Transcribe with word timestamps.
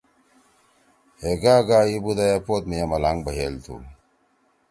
ہے 1.21 1.31
گا 1.43 1.55
گا 1.67 1.79
ای 1.87 1.95
بودا 2.03 2.25
اے 2.31 2.37
پوت 2.45 2.63
می 2.69 2.75
اے 2.81 2.85
ملانگ 2.91 3.19
بھئیل 3.25 3.55
تُھو۔ 3.63 3.75